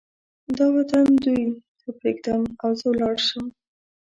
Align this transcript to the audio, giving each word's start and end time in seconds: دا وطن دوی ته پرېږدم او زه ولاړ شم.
دا 0.57 0.65
وطن 0.75 1.05
دوی 1.23 1.43
ته 1.79 1.89
پرېږدم 1.99 2.41
او 2.61 2.69
زه 2.79 2.85
ولاړ 2.91 3.15
شم. 3.27 3.45